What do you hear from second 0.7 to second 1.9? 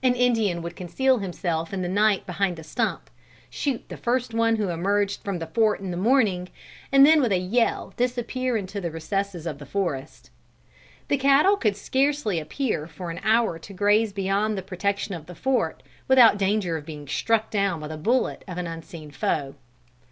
conceal himself in the